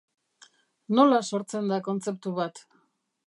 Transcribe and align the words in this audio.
Nola 0.99 1.19
sortzen 1.33 1.69
da 1.73 1.79
kontzeptu 1.91 2.33
bat? 2.43 2.63